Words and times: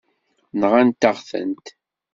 Nɣant-aɣ-tent. 0.59 1.65